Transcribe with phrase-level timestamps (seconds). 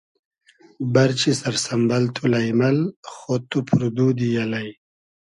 [0.93, 2.79] بئرچی سئر سئمبئل تو لݷمئل
[3.13, 4.67] خۉد تو پور دودی الݷ